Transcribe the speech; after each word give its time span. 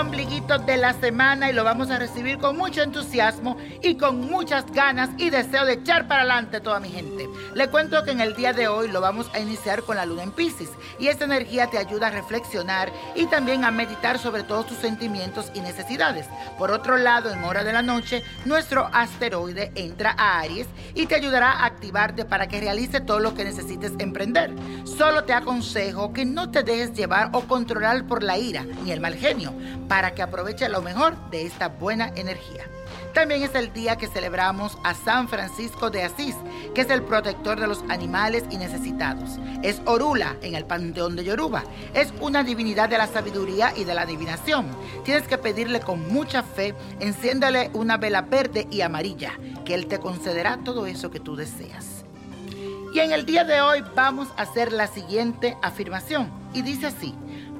ombliguito 0.00 0.58
de 0.58 0.78
la 0.78 0.94
semana 0.94 1.50
y 1.50 1.52
lo 1.52 1.62
vamos 1.62 1.90
a 1.90 1.98
recibir 1.98 2.38
con 2.38 2.56
mucho 2.56 2.82
entusiasmo 2.82 3.56
y 3.82 3.96
con 3.96 4.20
muchas 4.20 4.64
ganas 4.72 5.10
y 5.18 5.28
deseo 5.28 5.66
de 5.66 5.74
echar 5.74 6.08
para 6.08 6.22
adelante 6.22 6.60
toda 6.60 6.80
mi 6.80 6.88
gente. 6.88 7.28
Le 7.54 7.68
cuento 7.68 8.02
que 8.02 8.12
en 8.12 8.20
el 8.20 8.34
día 8.34 8.52
de 8.52 8.66
hoy 8.66 8.88
lo 8.88 9.00
vamos 9.00 9.30
a 9.34 9.40
iniciar 9.40 9.82
con 9.82 9.96
la 9.96 10.06
luna 10.06 10.22
en 10.22 10.32
Pisces 10.32 10.70
y 10.98 11.08
esta 11.08 11.26
energía 11.26 11.66
te 11.66 11.78
ayuda 11.78 12.06
a 12.06 12.10
reflexionar 12.10 12.90
y 13.14 13.26
también 13.26 13.64
a 13.64 13.70
meditar 13.70 14.18
sobre 14.18 14.42
todos 14.42 14.68
tus 14.68 14.78
sentimientos 14.78 15.50
y 15.54 15.60
necesidades. 15.60 16.26
Por 16.56 16.70
otro 16.70 16.96
lado, 16.96 17.30
en 17.30 17.44
hora 17.44 17.62
de 17.62 17.72
la 17.72 17.82
noche, 17.82 18.22
nuestro 18.46 18.88
asteroide 18.92 19.72
entra 19.74 20.14
a 20.16 20.40
Aries 20.40 20.66
y 20.94 21.06
te 21.06 21.14
ayudará 21.14 21.52
a 21.52 21.66
activarte 21.66 22.24
para 22.24 22.48
que 22.48 22.60
realice 22.60 23.00
todo 23.00 23.18
lo 23.18 23.34
que 23.34 23.44
necesites 23.44 23.92
emprender. 23.98 24.50
Solo 24.84 25.24
te 25.24 25.34
aconsejo 25.34 26.12
que 26.12 26.24
no 26.24 26.50
te 26.50 26.62
dejes 26.62 26.94
llevar 26.94 27.30
o 27.32 27.42
controlar 27.42 28.06
por 28.06 28.22
la 28.22 28.38
ira 28.38 28.64
ni 28.84 28.92
el 28.92 29.00
mal 29.00 29.19
genio 29.20 29.54
para 29.88 30.14
que 30.14 30.22
aproveche 30.22 30.68
lo 30.68 30.82
mejor 30.82 31.16
de 31.30 31.46
esta 31.46 31.68
buena 31.68 32.12
energía. 32.16 32.64
También 33.14 33.42
es 33.42 33.54
el 33.56 33.72
día 33.72 33.96
que 33.96 34.06
celebramos 34.06 34.78
a 34.84 34.94
San 34.94 35.28
Francisco 35.28 35.90
de 35.90 36.04
Asís, 36.04 36.36
que 36.74 36.82
es 36.82 36.90
el 36.90 37.02
protector 37.02 37.58
de 37.58 37.66
los 37.66 37.82
animales 37.88 38.44
y 38.50 38.56
necesitados. 38.56 39.38
Es 39.62 39.82
Orula 39.84 40.36
en 40.42 40.54
el 40.54 40.64
panteón 40.64 41.16
de 41.16 41.24
Yoruba. 41.24 41.64
Es 41.92 42.12
una 42.20 42.44
divinidad 42.44 42.88
de 42.88 42.98
la 42.98 43.08
sabiduría 43.08 43.72
y 43.76 43.82
de 43.84 43.94
la 43.94 44.02
adivinación. 44.02 44.68
Tienes 45.04 45.26
que 45.26 45.38
pedirle 45.38 45.80
con 45.80 46.08
mucha 46.12 46.44
fe, 46.44 46.74
enciéndale 47.00 47.70
una 47.74 47.96
vela 47.96 48.22
verde 48.22 48.68
y 48.70 48.80
amarilla, 48.82 49.32
que 49.64 49.74
Él 49.74 49.86
te 49.86 49.98
concederá 49.98 50.58
todo 50.64 50.86
eso 50.86 51.10
que 51.10 51.20
tú 51.20 51.34
deseas. 51.34 51.89
Y 52.94 52.98
en 53.00 53.12
el 53.12 53.24
día 53.24 53.44
de 53.44 53.60
hoy 53.60 53.84
vamos 53.94 54.28
a 54.36 54.42
hacer 54.42 54.72
la 54.72 54.86
siguiente 54.86 55.56
afirmación. 55.62 56.30
Y 56.52 56.62
dice 56.62 56.88
así, 56.88 57.14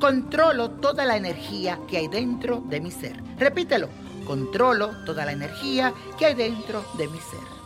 controlo 0.00 0.70
toda 0.70 1.04
la 1.04 1.16
energía 1.16 1.78
que 1.88 1.98
hay 1.98 2.08
dentro 2.08 2.62
de 2.68 2.80
mi 2.80 2.90
ser. 2.90 3.22
Repítelo 3.38 3.88
controlo 4.26 4.88
toda 5.06 5.24
la 5.24 5.32
energía 5.32 5.94
que 6.18 6.26
hay 6.26 6.34
dentro 6.34 6.84
de 6.98 7.08
mi 7.08 7.18
ser. 7.18 7.56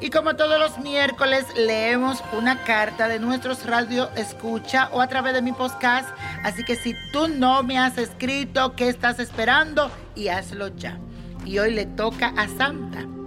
Y 0.00 0.10
como 0.10 0.36
todos 0.36 0.60
los 0.60 0.78
miércoles 0.78 1.44
leemos 1.56 2.22
una 2.32 2.62
carta 2.62 3.08
de 3.08 3.18
nuestros 3.18 3.66
radio 3.66 4.08
escucha 4.14 4.90
o 4.92 5.00
a 5.00 5.08
través 5.08 5.34
de 5.34 5.42
mi 5.42 5.50
podcast, 5.50 6.08
así 6.44 6.62
que 6.64 6.76
si 6.76 6.94
tú 7.12 7.26
no 7.26 7.64
me 7.64 7.78
has 7.78 7.98
escrito, 7.98 8.76
¿qué 8.76 8.88
estás 8.88 9.18
esperando? 9.18 9.90
Y 10.14 10.28
hazlo 10.28 10.68
ya. 10.68 11.00
Y 11.44 11.58
hoy 11.58 11.72
le 11.72 11.86
toca 11.86 12.32
a 12.36 12.46
Santa. 12.46 13.17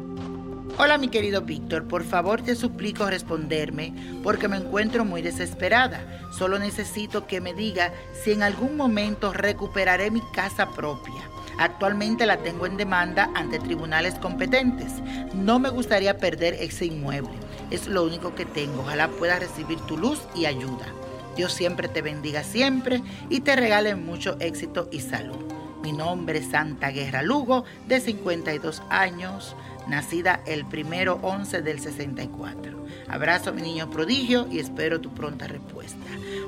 Hola 0.77 0.97
mi 0.97 1.09
querido 1.09 1.41
Víctor, 1.41 1.87
por 1.87 2.03
favor 2.03 2.41
te 2.41 2.55
suplico 2.55 3.05
responderme 3.05 3.93
porque 4.23 4.47
me 4.47 4.57
encuentro 4.57 5.03
muy 5.03 5.21
desesperada. 5.21 6.01
Solo 6.31 6.57
necesito 6.59 7.27
que 7.27 7.41
me 7.41 7.53
diga 7.53 7.91
si 8.23 8.31
en 8.31 8.41
algún 8.41 8.77
momento 8.77 9.33
recuperaré 9.33 10.09
mi 10.11 10.21
casa 10.33 10.71
propia. 10.71 11.29
Actualmente 11.59 12.25
la 12.25 12.37
tengo 12.37 12.65
en 12.65 12.77
demanda 12.77 13.29
ante 13.35 13.59
tribunales 13.59 14.15
competentes. 14.15 14.93
No 15.35 15.59
me 15.59 15.69
gustaría 15.69 16.17
perder 16.17 16.55
ese 16.55 16.85
inmueble. 16.85 17.37
Es 17.69 17.87
lo 17.87 18.03
único 18.03 18.33
que 18.33 18.45
tengo. 18.45 18.81
Ojalá 18.81 19.09
pueda 19.09 19.39
recibir 19.39 19.77
tu 19.81 19.97
luz 19.97 20.21
y 20.33 20.45
ayuda. 20.45 20.87
Dios 21.35 21.53
siempre 21.53 21.89
te 21.89 22.01
bendiga 22.01 22.43
siempre 22.43 23.01
y 23.29 23.41
te 23.41 23.55
regale 23.55 23.95
mucho 23.95 24.37
éxito 24.39 24.87
y 24.91 25.01
salud. 25.01 25.60
Mi 25.81 25.91
nombre 25.91 26.39
es 26.39 26.51
Santa 26.51 26.91
Guerra 26.91 27.23
Lugo, 27.23 27.65
de 27.87 27.99
52 27.99 28.83
años, 28.89 29.55
nacida 29.87 30.41
el 30.45 30.65
primero 30.65 31.19
11 31.21 31.61
del 31.61 31.79
64. 31.79 32.85
Abrazo 33.09 33.53
mi 33.53 33.61
niño 33.61 33.89
prodigio 33.89 34.47
y 34.51 34.59
espero 34.59 35.01
tu 35.01 35.13
pronta 35.13 35.47
respuesta. 35.47 36.05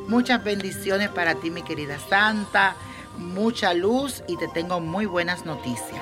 Muchas 0.07 0.43
bendiciones 0.43 1.09
para 1.09 1.35
ti, 1.35 1.49
mi 1.51 1.63
querida 1.63 1.97
Santa 2.09 2.75
mucha 3.17 3.73
luz 3.73 4.23
y 4.27 4.37
te 4.37 4.47
tengo 4.47 4.79
muy 4.79 5.05
buenas 5.05 5.45
noticias. 5.45 6.01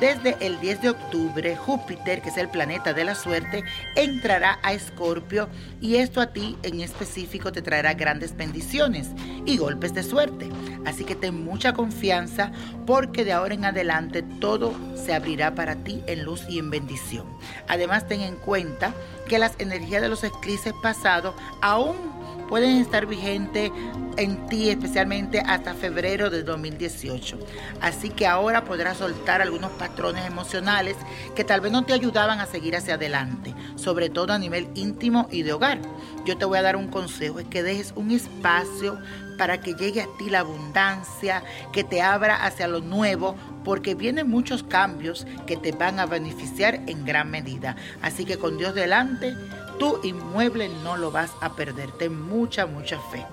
Desde 0.00 0.36
el 0.44 0.60
10 0.60 0.82
de 0.82 0.90
octubre, 0.90 1.56
Júpiter, 1.56 2.20
que 2.20 2.28
es 2.28 2.36
el 2.36 2.48
planeta 2.48 2.92
de 2.92 3.04
la 3.04 3.14
suerte, 3.14 3.62
entrará 3.94 4.58
a 4.62 4.72
Escorpio 4.72 5.48
y 5.80 5.96
esto 5.96 6.20
a 6.20 6.32
ti 6.32 6.58
en 6.64 6.80
específico 6.80 7.52
te 7.52 7.62
traerá 7.62 7.94
grandes 7.94 8.36
bendiciones 8.36 9.10
y 9.46 9.56
golpes 9.56 9.94
de 9.94 10.02
suerte. 10.02 10.48
Así 10.84 11.04
que 11.04 11.14
ten 11.14 11.44
mucha 11.44 11.72
confianza 11.72 12.52
porque 12.86 13.24
de 13.24 13.32
ahora 13.32 13.54
en 13.54 13.64
adelante 13.64 14.22
todo 14.22 14.74
se 14.94 15.14
abrirá 15.14 15.54
para 15.54 15.76
ti 15.76 16.02
en 16.06 16.24
luz 16.24 16.42
y 16.48 16.58
en 16.58 16.70
bendición. 16.70 17.26
Además, 17.68 18.06
ten 18.06 18.20
en 18.20 18.36
cuenta 18.36 18.94
que 19.28 19.38
las 19.38 19.54
energías 19.58 20.02
de 20.02 20.08
los 20.08 20.24
eclipses 20.24 20.74
pasados 20.82 21.34
aún 21.60 22.14
pueden 22.48 22.78
estar 22.78 23.06
vigentes 23.06 23.70
en 24.16 24.46
ti, 24.46 24.70
especialmente 24.70 25.40
hasta 25.40 25.74
febrero 25.74 26.30
de 26.30 26.42
2018. 26.42 27.38
Así 27.80 28.10
que 28.10 28.26
ahora 28.26 28.64
podrás 28.64 28.98
soltar 28.98 29.42
algunos 29.42 29.72
patrones 29.72 30.24
emocionales 30.26 30.96
que 31.34 31.44
tal 31.44 31.60
vez 31.60 31.72
no 31.72 31.84
te 31.84 31.92
ayudaban 31.92 32.40
a 32.40 32.46
seguir 32.46 32.76
hacia 32.76 32.94
adelante, 32.94 33.54
sobre 33.76 34.10
todo 34.10 34.32
a 34.32 34.38
nivel 34.38 34.68
íntimo 34.74 35.28
y 35.30 35.42
de 35.42 35.52
hogar. 35.52 35.80
Yo 36.24 36.36
te 36.36 36.44
voy 36.44 36.58
a 36.58 36.62
dar 36.62 36.76
un 36.76 36.88
consejo, 36.88 37.40
es 37.40 37.46
que 37.46 37.62
dejes 37.62 37.92
un 37.96 38.10
espacio 38.10 38.98
para 39.36 39.60
que 39.60 39.74
llegue 39.74 40.02
a 40.02 40.08
ti 40.18 40.30
la 40.30 40.40
abundancia, 40.40 41.42
que 41.72 41.84
te 41.84 42.02
abra 42.02 42.44
hacia 42.44 42.68
lo 42.68 42.80
nuevo, 42.80 43.36
porque 43.64 43.94
vienen 43.94 44.28
muchos 44.28 44.62
cambios 44.62 45.26
que 45.46 45.56
te 45.56 45.72
van 45.72 45.98
a 45.98 46.06
beneficiar 46.06 46.80
en 46.86 47.04
gran 47.04 47.30
medida. 47.30 47.76
Así 48.02 48.24
que 48.24 48.38
con 48.38 48.58
Dios 48.58 48.74
delante, 48.74 49.34
tu 49.78 50.00
inmueble 50.02 50.68
no 50.82 50.96
lo 50.96 51.10
vas 51.10 51.30
a 51.40 51.54
perder. 51.54 51.90
Ten 51.92 52.20
mucha, 52.20 52.66
mucha 52.66 52.98
fe. 53.10 53.24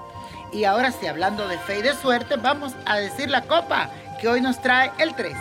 Y 0.53 0.65
ahora 0.65 0.91
sí, 0.91 1.07
hablando 1.07 1.47
de 1.47 1.57
fe 1.59 1.79
y 1.79 1.81
de 1.81 1.95
suerte, 1.95 2.35
vamos 2.35 2.73
a 2.85 2.97
decir 2.97 3.29
la 3.29 3.43
copa 3.43 3.89
que 4.19 4.27
hoy 4.27 4.41
nos 4.41 4.61
trae 4.61 4.91
el 4.97 5.15
3. 5.15 5.35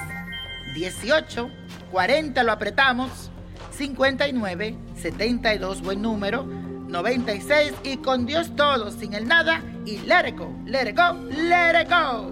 18, 0.75 1.51
40 1.91 2.43
lo 2.45 2.53
apretamos, 2.53 3.31
59, 3.73 4.77
72, 4.97 5.83
buen 5.83 6.03
número, 6.03 6.45
96 6.45 7.73
y 7.83 7.97
con 7.99 8.27
Dios 8.27 8.55
todo, 8.55 8.91
sin 8.93 9.15
el 9.15 9.27
nada 9.27 9.63
y 9.87 9.99
let 10.07 10.29
it 10.29 10.37
go, 10.37 10.53
let 10.67 10.89
it 10.89 10.97
go, 10.97 11.15
let 11.31 11.81
it 11.81 11.89
go. 11.89 12.31